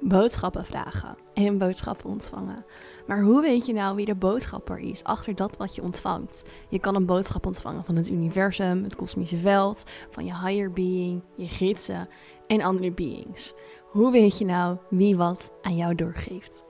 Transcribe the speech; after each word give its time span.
boodschappen 0.00 0.64
vragen 0.64 1.16
en 1.34 1.58
boodschappen 1.58 2.10
ontvangen. 2.10 2.64
Maar 3.06 3.22
hoe 3.22 3.40
weet 3.40 3.66
je 3.66 3.72
nou 3.72 3.96
wie 3.96 4.04
de 4.04 4.14
boodschapper 4.14 4.78
is 4.78 5.04
achter 5.04 5.34
dat 5.34 5.56
wat 5.56 5.74
je 5.74 5.82
ontvangt? 5.82 6.44
Je 6.68 6.78
kan 6.78 6.94
een 6.94 7.06
boodschap 7.06 7.46
ontvangen 7.46 7.84
van 7.84 7.96
het 7.96 8.10
universum, 8.10 8.82
het 8.82 8.96
kosmische 8.96 9.36
veld, 9.36 9.84
van 10.10 10.24
je 10.24 10.38
higher 10.38 10.72
being, 10.72 11.22
je 11.36 11.46
gidsen 11.46 12.08
en 12.46 12.62
andere 12.62 12.92
beings. 12.92 13.54
Hoe 13.90 14.12
weet 14.12 14.38
je 14.38 14.44
nou 14.44 14.76
wie 14.90 15.16
wat 15.16 15.52
aan 15.62 15.76
jou 15.76 15.94
doorgeeft? 15.94 16.64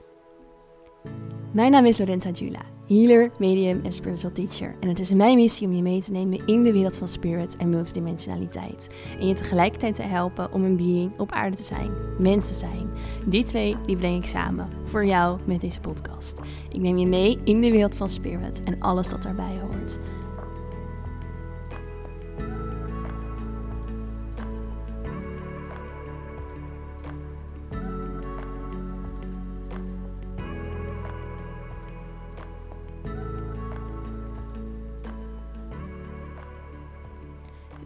Mijn 1.53 1.71
naam 1.71 1.85
is 1.85 1.97
Lorenza 1.97 2.29
Jula, 2.29 2.61
healer, 2.91 3.31
medium 3.37 3.81
en 3.83 3.91
spiritual 3.91 4.31
teacher. 4.31 4.75
En 4.79 4.89
het 4.89 4.99
is 4.99 5.13
mijn 5.13 5.35
missie 5.35 5.67
om 5.67 5.73
je 5.73 5.81
mee 5.81 6.01
te 6.01 6.11
nemen 6.11 6.45
in 6.45 6.63
de 6.63 6.71
wereld 6.71 6.95
van 6.95 7.07
spirit 7.07 7.57
en 7.57 7.69
multidimensionaliteit. 7.69 8.89
En 9.19 9.27
je 9.27 9.33
tegelijkertijd 9.33 9.95
te 9.95 10.01
helpen 10.01 10.51
om 10.51 10.63
een 10.63 10.77
being 10.77 11.19
op 11.19 11.31
aarde 11.31 11.55
te 11.55 11.63
zijn, 11.63 11.91
mens 12.19 12.47
te 12.47 12.53
zijn. 12.53 12.89
Die 13.25 13.43
twee 13.43 13.75
die 13.85 13.95
breng 13.95 14.23
ik 14.23 14.29
samen 14.29 14.69
voor 14.83 15.05
jou 15.05 15.39
met 15.45 15.61
deze 15.61 15.79
podcast. 15.79 16.39
Ik 16.69 16.81
neem 16.81 16.97
je 16.97 17.07
mee 17.07 17.39
in 17.43 17.61
de 17.61 17.71
wereld 17.71 17.95
van 17.95 18.09
spirit 18.09 18.63
en 18.63 18.79
alles 18.79 19.09
dat 19.09 19.21
daarbij 19.21 19.59
hoort. 19.61 19.99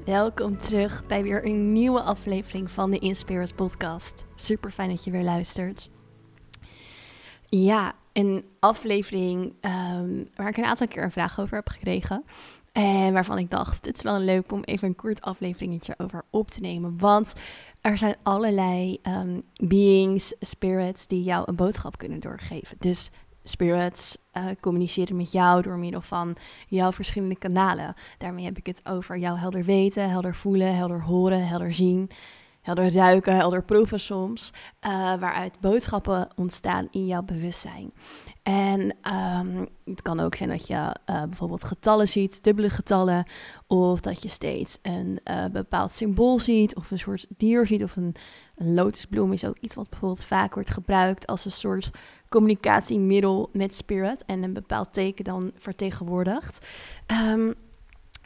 Welkom 0.05 0.57
terug 0.57 1.05
bij 1.05 1.23
weer 1.23 1.45
een 1.45 1.71
nieuwe 1.71 2.01
aflevering 2.01 2.71
van 2.71 2.91
de 2.91 2.99
Inspirit 2.99 3.55
podcast. 3.55 4.25
Super 4.35 4.71
fijn 4.71 4.89
dat 4.89 5.03
je 5.03 5.11
weer 5.11 5.23
luistert. 5.23 5.89
Ja, 7.45 7.93
een 8.13 8.45
aflevering 8.59 9.53
ehm, 9.61 10.23
waar 10.35 10.49
ik 10.49 10.57
een 10.57 10.65
aantal 10.65 10.87
keer 10.87 11.03
een 11.03 11.11
vraag 11.11 11.39
over 11.39 11.55
heb 11.55 11.69
gekregen. 11.69 12.25
En 12.71 13.13
waarvan 13.13 13.37
ik 13.37 13.49
dacht, 13.49 13.85
het 13.85 13.95
is 13.95 14.01
wel 14.01 14.19
leuk 14.19 14.51
om 14.51 14.63
even 14.63 14.87
een 14.87 14.95
kort 14.95 15.21
afleveringetje 15.21 15.93
over 15.97 16.23
op 16.29 16.47
te 16.47 16.59
nemen. 16.59 16.97
Want 16.97 17.33
er 17.81 17.97
zijn 17.97 18.15
allerlei 18.23 18.99
um, 19.03 19.43
beings, 19.53 20.35
spirits 20.39 21.07
die 21.07 21.23
jou 21.23 21.43
een 21.45 21.55
boodschap 21.55 21.97
kunnen 21.97 22.19
doorgeven. 22.19 22.77
Dus 22.79 23.11
spirits 23.49 24.17
uh, 24.33 24.43
communiceren 24.59 25.15
met 25.15 25.31
jou 25.31 25.61
door 25.61 25.77
middel 25.77 26.01
van 26.01 26.35
jouw 26.67 26.91
verschillende 26.91 27.37
kanalen. 27.37 27.93
Daarmee 28.17 28.45
heb 28.45 28.57
ik 28.57 28.65
het 28.65 28.81
over 28.83 29.17
jouw 29.17 29.35
helder 29.35 29.63
weten, 29.63 30.09
helder 30.09 30.35
voelen, 30.35 30.75
helder 30.75 31.01
horen, 31.01 31.47
helder 31.47 31.73
zien, 31.73 32.09
helder 32.65 32.93
ruiken, 32.93 33.35
helder 33.35 33.63
proeven 33.63 33.99
soms. 33.99 34.53
Uh, 34.87 34.91
waaruit 34.91 35.59
boodschappen 35.59 36.27
ontstaan 36.35 36.87
in 36.91 37.05
jouw 37.05 37.21
bewustzijn. 37.21 37.93
En 38.43 38.95
um, 39.37 39.67
het 39.85 40.01
kan 40.01 40.19
ook 40.19 40.35
zijn 40.35 40.49
dat 40.49 40.67
je 40.67 40.73
uh, 40.73 41.23
bijvoorbeeld 41.23 41.63
getallen 41.63 42.07
ziet, 42.07 42.43
dubbele 42.43 42.69
getallen. 42.69 43.27
Of 43.67 44.01
dat 44.01 44.21
je 44.21 44.29
steeds 44.29 44.79
een 44.81 45.19
bepaald 45.51 45.91
symbool 45.91 46.39
ziet, 46.39 46.75
of 46.75 46.91
een 46.91 46.99
soort 46.99 47.25
dier 47.37 47.67
ziet, 47.67 47.83
of 47.83 47.95
een, 47.95 48.15
een 48.55 48.73
lotusbloem 48.73 49.33
is 49.33 49.45
ook 49.45 49.57
iets 49.59 49.75
wat 49.75 49.89
bijvoorbeeld 49.89 50.23
vaak 50.23 50.53
wordt 50.53 50.71
gebruikt 50.71 51.27
als 51.27 51.45
een 51.45 51.51
soort 51.51 51.91
communicatiemiddel 52.29 53.49
met 53.53 53.75
spirit 53.75 54.25
en 54.25 54.43
een 54.43 54.53
bepaald 54.53 54.93
teken 54.93 55.23
dan 55.23 55.51
vertegenwoordigt. 55.57 56.65
Um, 57.31 57.53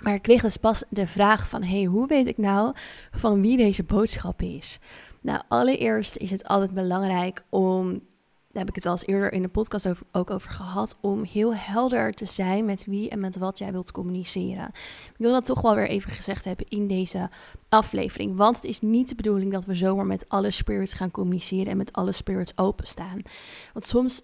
maar 0.02 0.14
ik 0.14 0.22
kreeg 0.22 0.42
dus 0.42 0.58
pas 0.58 0.84
de 0.90 1.08
vraag 1.08 1.50
van, 1.50 1.64
hey, 1.64 1.84
hoe 1.84 2.08
weet 2.08 2.28
ik 2.28 2.38
nou 2.38 2.74
van 3.12 3.42
wie 3.42 3.58
deze 3.58 3.84
boodschap 3.84 4.42
is? 4.42 4.80
Nou, 5.22 5.42
allereerst 5.48 6.18
is 6.18 6.32
het 6.32 6.48
altijd 6.48 6.74
belangrijk 6.74 7.44
om 7.50 8.02
daar 8.52 8.62
heb 8.62 8.70
ik 8.70 8.76
het 8.76 8.86
al 8.86 8.92
eens 8.92 9.06
eerder 9.06 9.34
in 9.34 9.42
de 9.42 9.48
podcast 9.48 9.88
ook 10.12 10.30
over 10.30 10.50
gehad, 10.50 10.98
om 11.02 11.24
heel 11.24 11.56
helder 11.56 12.14
te 12.14 12.26
zijn 12.26 12.66
met 12.66 12.86
wie 12.86 13.10
en 13.10 13.20
met 13.20 13.38
wat 13.38 13.58
jij 13.58 13.72
wilt 13.72 13.92
communiceren. 13.92 14.66
Ik 15.10 15.16
wil 15.18 15.32
dat 15.32 15.46
toch 15.46 15.62
wel 15.62 15.76
weer 15.76 15.88
even 15.88 16.12
gezegd 16.12 16.46
hebben 16.46 16.66
in 16.70 16.88
deze 16.88 17.30
aflevering, 17.70 18.36
want 18.36 18.56
het 18.56 18.66
is 18.66 18.82
niet 18.82 19.10
de 19.10 19.16
bedoeling 19.16 19.52
dat 19.52 19.66
we 19.66 19.76
zomaar 19.76 20.06
met 20.06 20.26
alle 20.30 20.52
spirits 20.52 20.94
gaan 20.94 21.12
communiceren 21.12 21.68
en 21.68 21.78
met 21.78 21.94
alle 21.94 22.12
spirits 22.12 22.52
openstaan. 22.56 23.22
Want 23.74 23.86
soms 23.86 24.22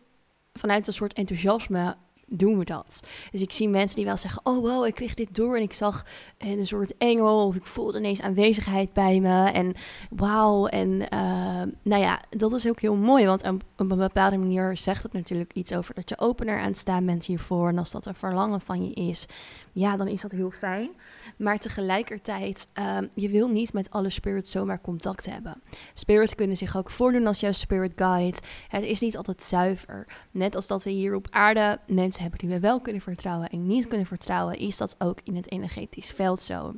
vanuit 0.54 0.88
een 0.88 0.94
soort 0.94 1.14
enthousiasme 1.14 1.96
doen 2.26 2.58
we 2.58 2.66
dat. 2.66 3.00
Dus 3.32 3.42
ik 3.42 3.52
zie 3.52 3.70
mensen 3.70 3.96
die 3.96 4.06
wel 4.06 4.18
zeggen: 4.18 4.42
Oh 4.44 4.62
wow, 4.62 4.86
ik 4.86 4.96
kreeg 4.96 5.14
dit 5.14 5.36
door 5.36 5.56
en 5.56 5.62
ik 5.62 5.74
zag 5.74 6.06
een 6.38 6.68
soort 6.68 6.98
engel 6.98 7.46
of 7.46 7.56
ik 7.56 7.66
voelde 7.66 7.98
ineens 7.98 8.22
aanwezigheid 8.22 8.94
bij 8.94 9.20
me 9.20 9.50
en 9.52 9.74
wauw. 10.10 10.68
En 10.68 10.90
uh, 10.90 11.62
nou 11.82 12.02
ja, 12.02 12.22
dat 12.30 12.54
is 12.54 12.68
ook 12.68 12.80
heel 12.80 12.96
mooi, 12.96 13.26
want 13.26 13.48
op 13.48 13.62
een 13.78 13.88
bepaalde 13.88 14.38
manier 14.38 14.78
zegt 14.78 15.04
het 15.04 15.14
natuurlijk 15.14 15.54
iets 15.54 15.74
over 15.74 15.94
dat 15.94 16.10
je 16.10 16.20
opener 16.20 16.60
aan 16.60 16.68
het 16.68 16.78
staan 16.78 17.06
bent 17.06 17.26
hiervoor. 17.26 17.70
En 17.70 17.78
als 17.78 17.92
dat 17.92 18.06
een 18.06 18.16
verlangen 18.16 18.62
van 18.62 18.86
je 18.86 18.94
is, 18.94 19.26
ja, 19.72 19.98
dan 19.98 20.08
is 20.08 20.22
dat 20.22 20.32
heel 20.32 20.52
fijn. 20.52 20.90
Maar 21.38 21.58
tegelijkertijd, 21.58 22.68
uh, 22.80 22.98
je 23.14 23.30
wil 23.30 23.48
niet 23.48 23.74
met 23.74 23.90
alle 23.90 24.10
spirits 24.10 24.52
zomaar 24.52 24.82
contact 24.82 25.26
hebben. 25.26 25.62
Spirits 25.94 26.36
kunnen 26.36 26.58
zich 26.58 26.78
ook 26.78 26.92
voordoen 26.92 27.28
als 27.28 27.40
jouw 27.40 27.52
spirit 27.52 27.92
guide. 27.96 28.38
Het 28.68 28.84
is 28.84 29.00
niet 29.00 29.18
altijd 29.18 29.44
zuiver. 29.44 30.08
Net 30.32 30.56
als 30.56 30.68
dat 30.68 30.84
we 30.84 30.90
hier 30.90 31.16
op 31.16 31.28
aarde 31.30 31.80
mensen 31.88 32.15
hebben 32.20 32.40
die 32.40 32.50
we 32.50 32.60
wel 32.60 32.80
kunnen 32.80 33.02
vertrouwen 33.02 33.50
en 33.50 33.68
niet 33.68 33.88
kunnen 33.88 34.08
vertrouwen, 34.08 34.58
is 34.58 34.78
dat 34.78 34.96
ook 35.00 35.20
in 35.24 35.36
het 35.36 35.52
energetisch 35.52 36.12
veld 36.12 36.42
zo. 36.42 36.74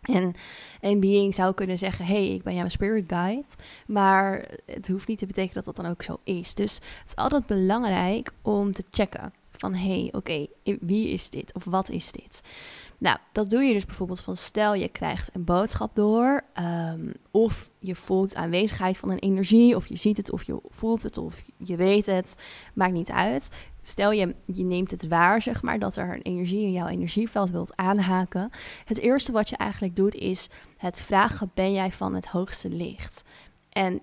En 0.00 0.34
een 0.80 1.00
being 1.00 1.34
zou 1.34 1.54
kunnen 1.54 1.78
zeggen: 1.78 2.04
hey, 2.04 2.34
ik 2.34 2.42
ben 2.42 2.54
jouw 2.54 2.68
spirit 2.68 3.04
guide. 3.06 3.44
Maar 3.86 4.48
het 4.66 4.88
hoeft 4.88 5.06
niet 5.06 5.18
te 5.18 5.26
betekenen 5.26 5.54
dat 5.54 5.64
dat 5.64 5.84
dan 5.84 5.92
ook 5.92 6.02
zo 6.02 6.20
is. 6.24 6.54
Dus 6.54 6.74
het 6.74 7.06
is 7.06 7.16
altijd 7.16 7.46
belangrijk 7.46 8.32
om 8.42 8.72
te 8.72 8.84
checken: 8.90 9.32
van 9.50 9.74
hey, 9.74 10.08
oké, 10.12 10.46
wie 10.80 11.08
is 11.08 11.30
dit 11.30 11.54
of 11.54 11.64
wat 11.64 11.88
is 11.88 12.12
dit? 12.12 12.42
Nou, 13.00 13.18
dat 13.32 13.50
doe 13.50 13.62
je 13.62 13.72
dus 13.72 13.86
bijvoorbeeld 13.86 14.20
van 14.20 14.36
stel 14.36 14.74
je 14.74 14.88
krijgt 14.88 15.34
een 15.34 15.44
boodschap 15.44 15.94
door, 15.94 16.42
um, 16.90 17.12
of 17.30 17.70
je 17.78 17.94
voelt 17.94 18.34
aanwezigheid 18.34 18.98
van 18.98 19.10
een 19.10 19.18
energie, 19.18 19.76
of 19.76 19.86
je 19.86 19.96
ziet 19.96 20.16
het, 20.16 20.32
of 20.32 20.42
je 20.42 20.60
voelt 20.68 21.02
het, 21.02 21.18
of 21.18 21.42
je 21.56 21.76
weet 21.76 22.06
het, 22.06 22.34
maakt 22.74 22.92
niet 22.92 23.10
uit. 23.10 23.48
Stel 23.82 24.12
je, 24.12 24.34
je 24.44 24.64
neemt 24.64 24.90
het 24.90 25.08
waar, 25.08 25.42
zeg 25.42 25.62
maar, 25.62 25.78
dat 25.78 25.96
er 25.96 26.14
een 26.14 26.22
energie 26.22 26.62
in 26.62 26.72
jouw 26.72 26.86
energieveld 26.86 27.50
wilt 27.50 27.76
aanhaken. 27.76 28.50
Het 28.84 28.98
eerste 28.98 29.32
wat 29.32 29.48
je 29.48 29.56
eigenlijk 29.56 29.96
doet 29.96 30.14
is 30.14 30.48
het 30.76 31.00
vragen: 31.00 31.50
ben 31.54 31.72
jij 31.72 31.92
van 31.92 32.14
het 32.14 32.26
hoogste 32.26 32.68
licht? 32.68 33.24
En 33.68 34.00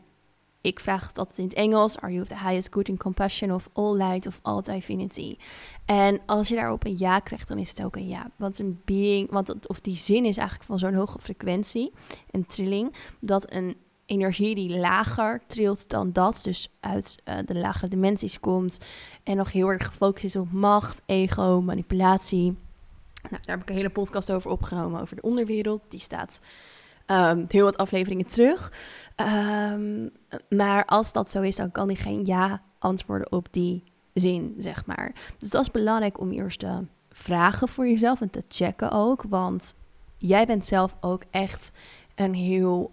ik 0.62 0.80
vraag 0.80 1.12
dat 1.12 1.38
in 1.38 1.44
het 1.44 1.54
Engels: 1.54 1.98
Are 1.98 2.12
you 2.12 2.22
of 2.22 2.28
the 2.28 2.38
highest 2.38 2.74
good 2.74 2.90
and 2.90 3.00
compassion 3.00 3.52
of 3.52 3.70
all 3.74 3.96
light 3.96 4.28
of 4.28 4.40
all 4.42 4.62
divinity? 4.62 5.38
En 5.86 6.20
als 6.26 6.48
je 6.48 6.56
daarop 6.56 6.86
een 6.86 6.98
ja 6.98 7.20
krijgt, 7.20 7.48
dan 7.48 7.58
is 7.58 7.70
het 7.70 7.84
ook 7.84 7.96
een 7.96 8.08
ja. 8.08 8.32
Want 8.36 8.60
een 8.60 8.82
being, 8.86 9.32
want 9.32 9.68
of 9.68 9.80
die 9.80 9.98
zin 9.98 10.26
is 10.26 10.38
eigenlijk 10.38 10.70
van 10.70 10.80
zo'n 10.80 10.94
hoge 10.94 11.20
frequentie, 11.20 11.94
een 12.32 12.46
trilling, 12.46 12.94
dat 13.20 13.52
een 13.52 13.78
energie 14.06 14.56
die 14.56 14.80
lager 14.80 15.42
trilt 15.48 15.90
dan 15.90 16.12
dat, 16.12 16.40
dus 16.44 16.70
uit 16.80 17.18
uh, 17.26 17.36
de 17.46 17.56
lagere 17.56 17.88
dimensies 17.88 18.40
komt 18.40 18.78
en 19.24 19.38
nog 19.38 19.52
heel 19.52 19.68
erg 19.68 19.86
gefocust 19.86 20.26
is 20.26 20.36
op 20.36 20.52
macht, 20.52 21.02
ego, 21.06 21.62
manipulatie. 21.62 22.58
Nou, 23.30 23.44
daar 23.46 23.56
heb 23.56 23.62
ik 23.62 23.70
een 23.70 23.76
hele 23.76 23.90
podcast 23.90 24.32
over 24.32 24.52
opgenomen 24.52 25.02
over 25.02 25.16
de 25.16 25.22
onderwereld. 25.22 25.82
Die 25.88 26.00
staat 26.00 26.40
um, 27.08 27.46
heel 27.48 27.64
wat 27.64 27.78
afleveringen 27.78 28.26
terug. 28.26 28.74
Um, 29.72 30.10
maar 30.50 30.86
als 30.86 31.12
dat 31.12 31.30
zo 31.30 31.42
is, 31.42 31.56
dan 31.56 31.72
kan 31.72 31.88
hij 31.88 31.96
geen 31.96 32.26
ja 32.26 32.62
antwoorden 32.80 33.32
op 33.32 33.48
die 33.52 33.84
zin, 34.14 34.56
zeg 34.58 34.86
maar. 34.86 35.14
Dus 35.38 35.50
dat 35.50 35.62
is 35.62 35.72
belangrijk 35.72 36.20
om 36.20 36.32
eerst 36.32 36.60
te 36.60 36.86
vragen 37.12 37.68
voor 37.68 37.88
jezelf 37.88 38.22
en 38.22 38.30
te 38.30 38.44
checken 38.48 38.92
ook. 38.92 39.24
Want 39.30 39.76
jij 40.18 40.46
bent 40.46 40.66
zelf 40.66 40.96
ook 41.02 41.24
echt 41.32 41.72
een 42.16 42.34
heel 42.34 42.92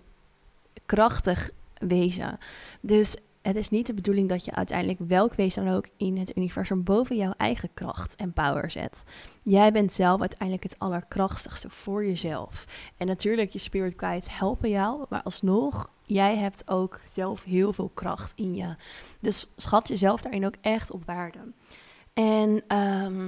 krachtig 0.86 1.50
wezen. 1.78 2.38
Dus 2.80 3.16
het 3.44 3.56
is 3.56 3.70
niet 3.70 3.86
de 3.86 3.94
bedoeling 3.94 4.28
dat 4.28 4.44
je 4.44 4.54
uiteindelijk 4.54 4.98
welk 5.08 5.34
wezen 5.34 5.64
dan 5.64 5.74
ook 5.74 5.88
in 5.96 6.16
het 6.16 6.36
universum 6.36 6.82
boven 6.82 7.16
jouw 7.16 7.32
eigen 7.36 7.74
kracht 7.74 8.16
en 8.16 8.32
power 8.32 8.70
zet. 8.70 9.04
Jij 9.42 9.72
bent 9.72 9.92
zelf 9.92 10.20
uiteindelijk 10.20 10.62
het 10.62 10.78
allerkrachtigste 10.78 11.70
voor 11.70 12.06
jezelf. 12.06 12.66
En 12.96 13.06
natuurlijk, 13.06 13.50
je 13.50 13.58
spirit 13.58 13.94
guides 13.96 14.38
helpen 14.38 14.68
jou, 14.68 15.04
maar 15.08 15.22
alsnog, 15.22 15.90
jij 16.02 16.36
hebt 16.36 16.68
ook 16.70 17.00
zelf 17.12 17.44
heel 17.44 17.72
veel 17.72 17.90
kracht 17.94 18.32
in 18.36 18.54
je. 18.54 18.76
Dus 19.20 19.46
schat 19.56 19.88
jezelf 19.88 20.22
daarin 20.22 20.46
ook 20.46 20.56
echt 20.60 20.90
op 20.90 21.04
waarde. 21.04 21.52
En 22.12 22.50
um, 22.78 23.26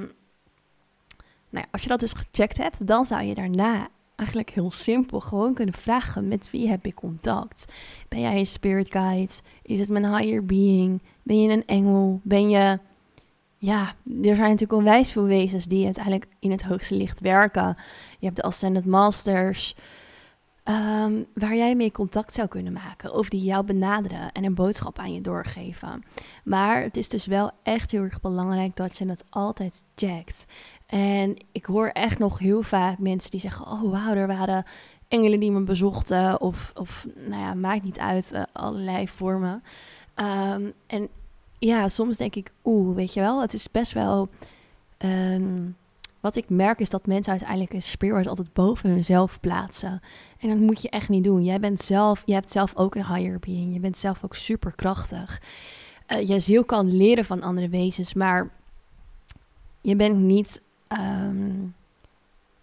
nou 1.50 1.64
ja, 1.64 1.66
als 1.70 1.82
je 1.82 1.88
dat 1.88 2.00
dus 2.00 2.12
gecheckt 2.12 2.56
hebt, 2.56 2.86
dan 2.86 3.06
zou 3.06 3.22
je 3.22 3.34
daarna 3.34 3.88
eigenlijk 4.16 4.50
heel 4.50 4.70
simpel 4.70 5.20
gewoon 5.20 5.54
kunnen 5.54 5.74
vragen: 5.74 6.28
met 6.28 6.50
wie 6.50 6.68
heb 6.68 6.86
ik 6.86 6.94
contact? 6.94 7.72
Ben 8.08 8.20
jij 8.20 8.38
een 8.38 8.46
spirit 8.46 8.90
guide? 8.90 9.32
Is 9.62 9.78
het 9.78 9.88
mijn 9.88 10.16
higher 10.16 10.44
being? 10.44 11.02
Ben 11.22 11.40
je 11.40 11.52
een 11.52 11.66
engel? 11.66 12.20
Ben 12.22 12.50
je. 12.50 12.78
Ja, 13.58 13.82
er 14.04 14.36
zijn 14.36 14.50
natuurlijk 14.50 14.72
onwijs 14.72 15.12
veel 15.12 15.24
wezens 15.24 15.64
die 15.64 15.84
uiteindelijk 15.84 16.26
in 16.38 16.50
het 16.50 16.62
hoogste 16.62 16.94
licht 16.94 17.20
werken. 17.20 17.76
Je 18.18 18.24
hebt 18.24 18.36
de 18.36 18.42
Ascended 18.42 18.84
Masters. 18.84 19.76
Ehm, 20.66 21.22
waar 21.34 21.56
jij 21.56 21.74
mee 21.74 21.92
contact 21.92 22.34
zou 22.34 22.48
kunnen 22.48 22.72
maken. 22.72 23.14
Of 23.14 23.28
die 23.28 23.42
jou 23.42 23.64
benaderen 23.64 24.32
en 24.32 24.44
een 24.44 24.54
boodschap 24.54 24.98
aan 24.98 25.14
je 25.14 25.20
doorgeven. 25.20 26.04
Maar 26.44 26.82
het 26.82 26.96
is 26.96 27.08
dus 27.08 27.26
wel 27.26 27.50
echt 27.62 27.90
heel 27.90 28.02
erg 28.02 28.20
belangrijk 28.20 28.76
dat 28.76 28.98
je 28.98 29.08
het 29.08 29.24
altijd 29.30 29.82
checkt. 29.94 30.44
En 30.86 31.36
ik 31.52 31.64
hoor 31.64 31.86
echt 31.86 32.18
nog 32.18 32.38
heel 32.38 32.62
vaak 32.62 32.98
mensen 32.98 33.30
die 33.30 33.40
zeggen: 33.40 33.66
Oh, 33.66 33.90
wauw, 33.90 34.14
er 34.14 34.26
waren 34.26 34.64
engelen 35.08 35.40
die 35.40 35.50
me 35.50 35.60
bezochten. 35.60 36.40
Of, 36.40 36.72
of 36.74 37.06
nou 37.14 37.42
ja, 37.42 37.54
maakt 37.54 37.82
niet 37.82 37.98
uit, 37.98 38.30
uh, 38.32 38.42
allerlei 38.52 39.08
vormen. 39.08 39.62
Ehm, 40.14 40.70
en 40.86 41.08
ja, 41.58 41.88
soms 41.88 42.16
denk 42.16 42.34
ik: 42.34 42.52
Oeh, 42.64 42.96
weet 42.96 43.14
je 43.14 43.20
wel, 43.20 43.40
het 43.40 43.54
is 43.54 43.70
best 43.70 43.92
wel. 43.92 44.28
Ehm, 44.96 45.68
wat 46.20 46.36
ik 46.36 46.50
merk 46.50 46.80
is 46.80 46.90
dat 46.90 47.06
mensen 47.06 47.32
uiteindelijk 47.32 47.72
een 47.72 47.82
spirit 47.82 48.26
altijd 48.26 48.52
boven 48.52 48.90
hunzelf 48.90 49.40
plaatsen. 49.40 50.00
En 50.38 50.48
dat 50.48 50.58
moet 50.58 50.82
je 50.82 50.90
echt 50.90 51.08
niet 51.08 51.24
doen. 51.24 51.44
Jij 51.44 51.60
bent 51.60 51.80
zelf, 51.80 52.22
je 52.24 52.32
hebt 52.32 52.52
zelf 52.52 52.76
ook 52.76 52.94
een 52.94 53.06
higher 53.06 53.38
being. 53.38 53.72
Je 53.72 53.80
bent 53.80 53.98
zelf 53.98 54.24
ook 54.24 54.34
superkrachtig. 54.34 55.42
Uh, 56.08 56.26
je 56.26 56.40
ziel 56.40 56.64
kan 56.64 56.96
leren 56.96 57.24
van 57.24 57.42
andere 57.42 57.68
wezens, 57.68 58.14
maar 58.14 58.50
je 59.80 59.96
bent 59.96 60.18
niet. 60.18 60.62
Ehm, 60.86 61.66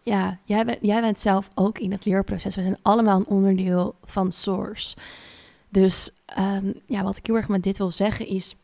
ja, 0.01 0.37
jij 0.43 0.65
bent, 0.65 0.77
jij 0.81 1.01
bent 1.01 1.19
zelf 1.19 1.49
ook 1.53 1.79
in 1.79 1.91
het 1.91 2.05
leerproces. 2.05 2.55
We 2.55 2.61
zijn 2.61 2.77
allemaal 2.81 3.19
een 3.19 3.27
onderdeel 3.27 3.95
van 4.03 4.31
Source. 4.31 4.95
Dus 5.69 6.09
ehm, 6.25 6.71
ja, 6.85 7.03
wat 7.03 7.17
ik 7.17 7.25
heel 7.25 7.35
erg 7.35 7.47
met 7.47 7.63
dit 7.63 7.77
wil 7.77 7.91
zeggen 7.91 8.27
is. 8.27 8.55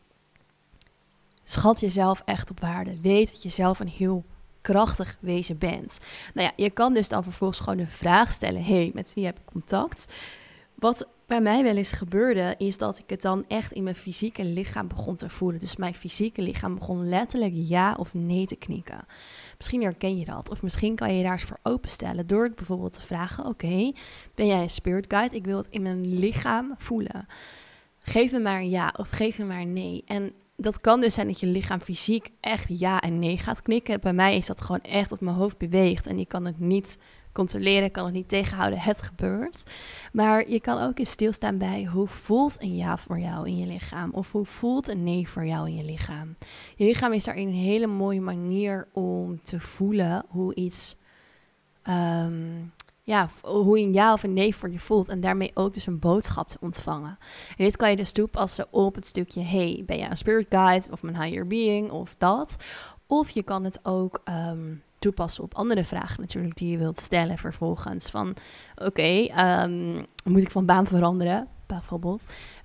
Schat 1.44 1.80
jezelf 1.80 2.22
echt 2.24 2.50
op 2.50 2.60
waarde. 2.60 3.00
Weet 3.00 3.30
dat 3.32 3.42
je 3.42 3.48
zelf 3.48 3.80
een 3.80 3.88
heel 3.88 4.24
krachtig 4.60 5.16
wezen 5.20 5.58
bent. 5.58 5.98
Nou 6.34 6.46
ja, 6.46 6.64
je 6.64 6.70
kan 6.70 6.94
dus 6.94 7.08
dan 7.08 7.22
vervolgens 7.22 7.60
gewoon 7.60 7.78
een 7.78 7.88
vraag 7.88 8.32
stellen. 8.32 8.64
hey, 8.64 8.90
met 8.94 9.14
wie 9.14 9.24
heb 9.24 9.38
ik 9.38 9.44
contact? 9.44 10.06
Wat 10.74 11.08
bij 11.26 11.40
mij 11.40 11.62
wel 11.62 11.76
eens 11.76 11.92
gebeurde, 11.92 12.54
is 12.58 12.78
dat 12.78 12.98
ik 12.98 13.10
het 13.10 13.22
dan 13.22 13.44
echt 13.48 13.72
in 13.72 13.82
mijn 13.82 13.94
fysieke 13.96 14.44
lichaam 14.44 14.88
begon 14.88 15.14
te 15.14 15.28
voelen. 15.28 15.60
Dus 15.60 15.76
mijn 15.76 15.94
fysieke 15.94 16.42
lichaam 16.42 16.74
begon 16.74 17.08
letterlijk 17.08 17.52
ja 17.54 17.94
of 17.98 18.14
nee 18.14 18.46
te 18.46 18.56
knikken. 18.56 19.04
Misschien 19.56 19.82
herken 19.82 20.18
je 20.18 20.24
dat. 20.24 20.50
Of 20.50 20.62
misschien 20.62 20.94
kan 20.94 21.10
je 21.10 21.16
je 21.16 21.22
daar 21.22 21.32
eens 21.32 21.42
voor 21.42 21.58
openstellen 21.62 22.26
door 22.26 22.50
bijvoorbeeld 22.54 22.92
te 22.92 23.00
vragen: 23.00 23.44
Oké, 23.44 23.92
ben 24.34 24.46
jij 24.46 24.62
een 24.62 24.70
spirit 24.70 25.04
guide? 25.08 25.36
Ik 25.36 25.44
wil 25.44 25.56
het 25.56 25.68
in 25.70 25.82
mijn 25.82 26.18
lichaam 26.18 26.74
voelen. 26.76 27.26
Geef 27.98 28.32
me 28.32 28.38
maar 28.38 28.58
een 28.58 28.70
ja 28.70 28.94
of 28.96 29.10
geef 29.10 29.38
me 29.38 29.44
maar 29.44 29.66
nee. 29.66 30.02
En 30.06 30.32
dat 30.60 30.80
kan 30.80 31.00
dus 31.00 31.14
zijn 31.14 31.26
dat 31.26 31.40
je 31.40 31.46
lichaam 31.46 31.80
fysiek 31.80 32.30
echt 32.40 32.78
ja 32.78 33.00
en 33.00 33.18
nee 33.18 33.38
gaat 33.38 33.62
knikken. 33.62 34.00
Bij 34.00 34.12
mij 34.12 34.36
is 34.36 34.46
dat 34.46 34.60
gewoon 34.60 34.80
echt 34.80 35.08
dat 35.08 35.20
mijn 35.20 35.36
hoofd 35.36 35.58
beweegt 35.58 36.06
en 36.06 36.18
ik 36.18 36.28
kan 36.28 36.44
het 36.44 36.58
niet 36.58 36.98
controleren, 37.32 37.90
kan 37.90 38.04
het 38.04 38.14
niet 38.14 38.28
tegenhouden. 38.28 38.78
Het 38.78 39.02
gebeurt. 39.02 39.62
Maar 40.12 40.48
je 40.48 40.60
kan 40.60 40.82
ook 40.82 40.98
eens 40.98 41.10
stilstaan 41.10 41.58
bij 41.58 41.84
hoe 41.84 42.08
voelt 42.08 42.62
een 42.62 42.76
ja 42.76 42.98
voor 42.98 43.18
jou 43.18 43.46
in 43.46 43.56
je 43.58 43.66
lichaam 43.66 44.10
of 44.12 44.32
hoe 44.32 44.44
voelt 44.44 44.88
een 44.88 45.04
nee 45.04 45.28
voor 45.28 45.46
jou 45.46 45.68
in 45.68 45.76
je 45.76 45.84
lichaam. 45.84 46.36
Je 46.76 46.84
lichaam 46.84 47.12
is 47.12 47.24
daar 47.24 47.36
een 47.36 47.52
hele 47.52 47.86
mooie 47.86 48.20
manier 48.20 48.88
om 48.92 49.42
te 49.42 49.60
voelen 49.60 50.24
hoe 50.28 50.54
iets 50.54 50.96
ehm, 51.82 52.62
ja, 53.10 53.28
hoe 53.42 53.78
een 53.78 53.92
ja 53.92 54.12
of 54.12 54.22
een 54.22 54.32
nee 54.32 54.56
voor 54.56 54.70
je 54.70 54.78
voelt. 54.78 55.08
En 55.08 55.20
daarmee 55.20 55.50
ook 55.54 55.74
dus 55.74 55.86
een 55.86 55.98
boodschap 55.98 56.48
te 56.48 56.56
ontvangen. 56.60 57.18
En 57.56 57.64
dit 57.64 57.76
kan 57.76 57.90
je 57.90 57.96
dus 57.96 58.12
toepassen 58.12 58.66
op 58.70 58.94
het 58.94 59.06
stukje: 59.06 59.42
hey, 59.42 59.82
ben 59.86 59.98
jij 59.98 60.10
een 60.10 60.16
spirit 60.16 60.46
guide 60.48 60.86
of 60.90 61.02
mijn 61.02 61.22
higher 61.22 61.46
being 61.46 61.90
of 61.90 62.14
dat? 62.18 62.56
Of 63.06 63.30
je 63.30 63.42
kan 63.42 63.64
het 63.64 63.80
ook 63.82 64.20
ehm, 64.24 64.74
toepassen 64.98 65.44
op 65.44 65.54
andere 65.54 65.84
vragen 65.84 66.20
natuurlijk 66.20 66.56
die 66.56 66.70
je 66.70 66.78
wilt 66.78 66.98
stellen 66.98 67.38
vervolgens. 67.38 68.10
Van 68.10 68.34
oké, 68.74 69.26
ehm, 69.26 70.04
moet 70.24 70.42
ik 70.42 70.50
van 70.50 70.66
baan 70.66 70.86
veranderen? 70.86 71.48
Bijvoorbeeld. 71.66 72.24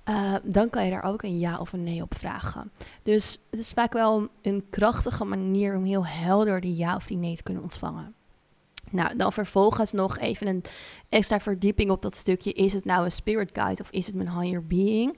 Uh, 0.10 0.36
dan 0.44 0.70
kan 0.70 0.86
je 0.86 0.92
daar 0.92 1.04
ook 1.04 1.24
een 1.24 1.40
ja 1.40 1.58
of 1.58 1.74
een 1.74 1.84
nee 1.84 2.02
op 2.02 2.16
vragen. 2.18 2.72
Dus 3.04 3.40
het 3.50 3.60
is 3.60 3.72
vaak 3.72 3.94
wel 3.94 4.28
een 4.42 4.66
krachtige 4.70 5.26
manier 5.26 5.76
om 5.76 5.84
heel 5.84 6.06
helder 6.06 6.62
die 6.62 6.76
ja 6.76 6.96
of 6.96 7.08
die 7.08 7.18
nee 7.18 7.36
te 7.36 7.44
kunnen 7.44 7.64
ontvangen. 7.64 8.16
Nou, 8.92 9.16
dan 9.16 9.34
vervolgens 9.34 9.92
nog 9.92 10.18
even 10.18 10.48
een 10.48 10.64
extra 11.10 11.40
verdieping 11.40 11.90
op 11.90 12.02
dat 12.02 12.16
stukje. 12.16 12.54
Is 12.54 12.74
het 12.74 12.86
nou 12.86 13.06
een 13.06 13.12
spirit 13.12 13.50
guide 13.54 13.82
of 13.82 13.92
is 13.92 14.06
het 14.06 14.16
mijn 14.16 14.40
higher 14.40 14.66
being? 14.66 15.18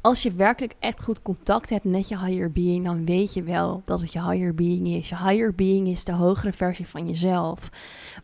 Als 0.00 0.22
je 0.22 0.32
werkelijk 0.32 0.74
echt 0.78 1.02
goed 1.02 1.22
contact 1.22 1.70
hebt 1.70 1.84
met 1.84 2.08
je 2.08 2.18
higher 2.18 2.52
being, 2.52 2.84
dan 2.84 3.04
weet 3.04 3.34
je 3.34 3.42
wel 3.42 3.82
dat 3.84 4.00
het 4.00 4.12
je 4.12 4.30
higher 4.30 4.54
being 4.54 4.86
is. 4.86 5.08
Je 5.08 5.16
higher 5.16 5.54
being 5.54 5.88
is 5.88 6.04
de 6.04 6.12
hogere 6.12 6.52
versie 6.52 6.86
van 6.86 7.06
jezelf. 7.06 7.70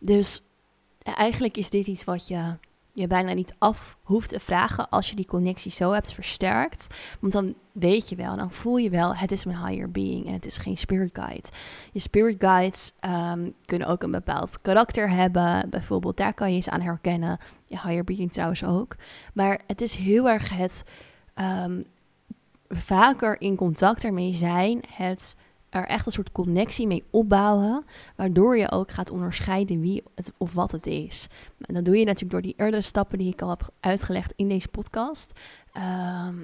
Dus 0.00 0.42
eigenlijk 1.02 1.56
is 1.56 1.70
dit 1.70 1.86
iets 1.86 2.04
wat 2.04 2.28
je 2.28 2.56
je 2.92 3.06
bijna 3.06 3.32
niet 3.32 3.54
af 3.58 3.96
hoeft 4.02 4.28
te 4.28 4.40
vragen 4.40 4.88
als 4.88 5.10
je 5.10 5.16
die 5.16 5.26
connectie 5.26 5.70
zo 5.70 5.92
hebt 5.92 6.12
versterkt. 6.12 6.86
Want 7.20 7.32
dan 7.32 7.54
weet 7.72 8.08
je 8.08 8.16
wel, 8.16 8.36
dan 8.36 8.52
voel 8.52 8.76
je 8.76 8.90
wel, 8.90 9.16
het 9.16 9.32
is 9.32 9.44
mijn 9.44 9.66
higher 9.66 9.90
being 9.90 10.26
en 10.26 10.32
het 10.32 10.46
is 10.46 10.56
geen 10.56 10.76
spirit 10.76 11.10
guide. 11.12 11.48
Je 11.92 12.00
spirit 12.00 12.36
guides 12.38 12.92
ehm, 13.00 13.50
kunnen 13.64 13.88
ook 13.88 14.02
een 14.02 14.10
bepaald 14.10 14.60
karakter 14.60 15.10
hebben. 15.10 15.70
Bijvoorbeeld, 15.70 16.16
daar 16.16 16.34
kan 16.34 16.48
je 16.50 16.56
eens 16.56 16.68
aan 16.68 16.80
herkennen. 16.80 17.38
Je 17.66 17.80
higher 17.80 18.04
being 18.04 18.32
trouwens 18.32 18.64
ook. 18.64 18.96
Maar 19.34 19.60
het 19.66 19.80
is 19.80 19.94
heel 19.94 20.28
erg 20.28 20.56
het 20.56 20.84
um, 21.64 21.84
vaker 22.68 23.40
in 23.40 23.56
contact 23.56 24.04
ermee 24.04 24.34
zijn, 24.34 24.80
het 24.94 25.36
er 25.72 25.86
echt 25.86 26.06
een 26.06 26.12
soort 26.12 26.32
connectie 26.32 26.86
mee 26.86 27.04
opbouwen, 27.10 27.84
waardoor 28.16 28.56
je 28.56 28.70
ook 28.70 28.90
gaat 28.90 29.10
onderscheiden 29.10 29.80
wie 29.80 30.02
het 30.14 30.32
of 30.36 30.52
wat 30.52 30.72
het 30.72 30.86
is. 30.86 31.28
En 31.60 31.74
dat 31.74 31.84
doe 31.84 31.98
je 31.98 32.04
natuurlijk 32.04 32.32
door 32.32 32.42
die 32.42 32.54
eerdere 32.56 32.82
stappen 32.82 33.18
die 33.18 33.32
ik 33.32 33.42
al 33.42 33.48
heb 33.48 33.70
uitgelegd 33.80 34.32
in 34.36 34.48
deze 34.48 34.68
podcast. 34.68 35.32
Ehm, 35.72 36.36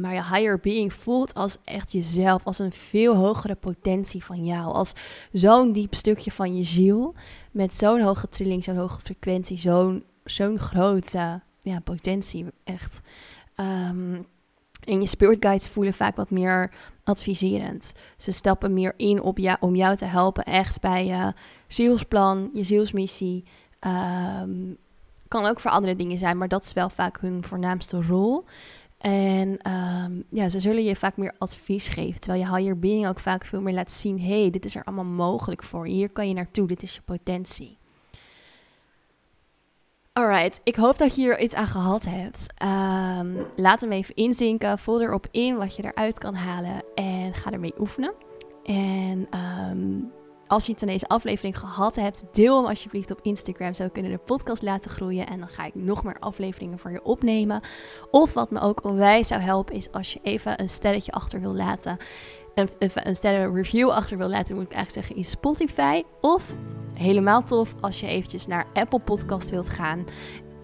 maar 0.00 0.14
je 0.14 0.22
higher 0.22 0.60
being 0.60 0.92
voelt 0.92 1.34
als 1.34 1.58
echt 1.64 1.92
jezelf, 1.92 2.44
als 2.44 2.58
een 2.58 2.72
veel 2.72 3.16
hogere 3.16 3.54
potentie 3.54 4.24
van 4.24 4.44
jou, 4.44 4.72
als 4.72 4.92
zo'n 5.32 5.72
diep 5.72 5.94
stukje 5.94 6.32
van 6.32 6.56
je 6.56 6.62
ziel, 6.62 7.14
met 7.50 7.74
zo'n 7.74 8.00
hoge 8.00 8.28
trilling, 8.28 8.64
zo'n 8.64 8.76
hoge 8.76 9.00
frequentie, 9.00 9.58
zo'n 9.58 10.04
zo'n 10.24 10.58
grote 10.58 11.40
ja, 11.60 11.80
potentie, 11.80 12.46
echt. 12.64 13.00
Um, 13.56 14.26
en 14.84 15.00
je 15.00 15.06
spirit 15.06 15.44
guides 15.44 15.68
voelen 15.68 15.94
vaak 15.94 16.16
wat 16.16 16.30
meer 16.30 16.70
adviserend. 17.04 17.92
Ze 18.16 18.32
stappen 18.32 18.72
meer 18.72 18.92
in 18.96 19.22
op 19.22 19.38
jou, 19.38 19.56
om 19.60 19.74
jou 19.74 19.96
te 19.96 20.04
helpen 20.04 20.44
echt 20.44 20.80
bij 20.80 21.06
je 21.06 21.32
zielsplan, 21.66 22.50
je 22.52 22.62
zielsmissie. 22.62 23.44
Um, 23.86 24.76
kan 25.28 25.46
ook 25.46 25.60
voor 25.60 25.70
andere 25.70 25.96
dingen 25.96 26.18
zijn, 26.18 26.38
maar 26.38 26.48
dat 26.48 26.64
is 26.64 26.72
wel 26.72 26.90
vaak 26.90 27.20
hun 27.20 27.44
voornaamste 27.44 28.02
rol. 28.02 28.44
En 28.98 29.72
um, 29.72 30.24
ja, 30.30 30.48
ze 30.48 30.60
zullen 30.60 30.84
je 30.84 30.96
vaak 30.96 31.16
meer 31.16 31.34
advies 31.38 31.88
geven. 31.88 32.20
Terwijl 32.20 32.44
je 32.44 32.54
higher 32.54 32.78
being 32.78 33.08
ook 33.08 33.20
vaak 33.20 33.44
veel 33.44 33.60
meer 33.60 33.74
laat 33.74 33.92
zien: 33.92 34.20
hey, 34.20 34.50
dit 34.50 34.64
is 34.64 34.76
er 34.76 34.84
allemaal 34.84 35.04
mogelijk 35.04 35.62
voor. 35.62 35.86
Hier 35.86 36.10
kan 36.10 36.28
je 36.28 36.34
naartoe, 36.34 36.66
dit 36.66 36.82
is 36.82 36.94
je 36.94 37.00
potentie. 37.04 37.78
Alright, 40.18 40.60
ik 40.64 40.76
hoop 40.76 40.98
dat 40.98 41.14
je 41.14 41.20
hier 41.20 41.40
iets 41.40 41.54
aan 41.54 41.66
gehad 41.66 42.04
hebt. 42.04 42.46
Um, 42.62 43.46
laat 43.56 43.80
hem 43.80 43.92
even 43.92 44.14
inzinken. 44.14 44.78
Voel 44.78 45.02
erop 45.02 45.26
in 45.30 45.56
wat 45.56 45.76
je 45.76 45.84
eruit 45.84 46.18
kan 46.18 46.34
halen. 46.34 46.82
En 46.94 47.34
ga 47.34 47.50
ermee 47.50 47.74
oefenen. 47.78 48.14
En 48.64 49.28
um, 49.70 50.12
als 50.46 50.66
je 50.66 50.72
het 50.72 50.80
in 50.80 50.86
deze 50.86 51.08
aflevering 51.08 51.58
gehad 51.58 51.94
hebt, 51.94 52.24
deel 52.32 52.56
hem 52.56 52.66
alsjeblieft 52.66 53.10
op 53.10 53.20
Instagram. 53.22 53.74
Zo 53.74 53.88
kunnen 53.88 54.12
de 54.12 54.18
podcast 54.18 54.62
laten 54.62 54.90
groeien. 54.90 55.26
En 55.26 55.38
dan 55.38 55.48
ga 55.48 55.64
ik 55.64 55.74
nog 55.74 56.04
meer 56.04 56.18
afleveringen 56.18 56.78
voor 56.78 56.90
je 56.90 57.04
opnemen. 57.04 57.60
Of 58.10 58.34
wat 58.34 58.50
me 58.50 58.60
ook 58.60 58.84
onwijs 58.84 59.28
zou 59.28 59.40
helpen, 59.40 59.74
is 59.74 59.92
als 59.92 60.12
je 60.12 60.20
even 60.22 60.60
een 60.60 60.70
sterretje 60.70 61.12
achter 61.12 61.40
wil 61.40 61.54
laten 61.54 61.96
een, 62.54 62.68
een 63.22 63.54
review 63.54 63.90
achter 63.90 64.18
wil 64.18 64.28
laten, 64.28 64.54
moet 64.54 64.64
ik 64.64 64.72
eigenlijk 64.72 65.06
zeggen, 65.06 65.16
in 65.16 65.24
Spotify. 65.24 66.02
Of 66.20 66.54
helemaal 66.98 67.42
tof 67.42 67.74
als 67.80 68.00
je 68.00 68.06
eventjes 68.06 68.46
naar 68.46 68.66
Apple 68.72 69.00
Podcast 69.00 69.50
wilt 69.50 69.68
gaan. 69.68 70.04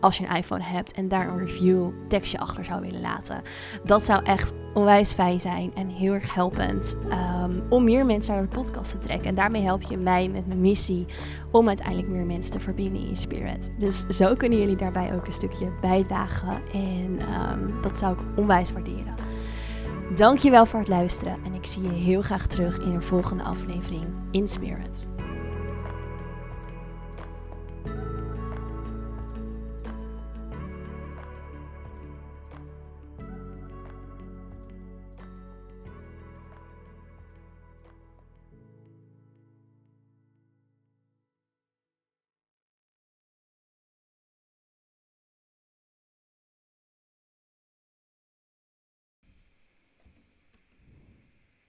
Als 0.00 0.18
je 0.18 0.26
een 0.26 0.36
iPhone 0.36 0.62
hebt 0.62 0.92
en 0.92 1.08
daar 1.08 1.28
een 1.28 1.38
review 1.38 1.90
tekstje 2.08 2.38
achter 2.38 2.64
zou 2.64 2.80
willen 2.80 3.00
laten. 3.00 3.42
Dat 3.84 4.04
zou 4.04 4.24
echt 4.24 4.52
onwijs 4.74 5.12
fijn 5.12 5.40
zijn 5.40 5.74
en 5.74 5.88
heel 5.88 6.12
erg 6.12 6.34
helpend 6.34 6.96
ehm, 7.10 7.60
om 7.68 7.84
meer 7.84 8.06
mensen 8.06 8.34
naar 8.34 8.42
de 8.42 8.56
podcast 8.56 8.90
te 8.90 8.98
trekken. 8.98 9.28
En 9.28 9.34
daarmee 9.34 9.62
help 9.62 9.82
je 9.82 9.96
mij 9.96 10.28
met 10.28 10.46
mijn 10.46 10.60
missie 10.60 11.06
om 11.50 11.68
uiteindelijk 11.68 12.08
meer 12.08 12.26
mensen 12.26 12.52
te 12.52 12.60
verbinden 12.60 13.08
in 13.08 13.16
spirit. 13.16 13.70
Dus 13.78 14.00
zo 14.00 14.34
kunnen 14.34 14.58
jullie 14.58 14.76
daarbij 14.76 15.14
ook 15.14 15.26
een 15.26 15.32
stukje 15.32 15.72
bijdragen 15.80 16.62
en 16.72 17.18
um, 17.50 17.82
dat 17.82 17.98
zou 17.98 18.18
ik 18.18 18.38
onwijs 18.38 18.72
waarderen. 18.72 19.14
Dankjewel 20.14 20.66
voor 20.66 20.78
het 20.78 20.88
luisteren 20.88 21.38
en 21.44 21.54
ik 21.54 21.66
zie 21.66 21.82
je 21.82 21.88
heel 21.88 22.22
graag 22.22 22.46
terug 22.46 22.78
in 22.78 22.94
een 22.94 23.02
volgende 23.02 23.44
aflevering 23.44 24.04
in 24.30 24.48
Spirit. 24.48 25.13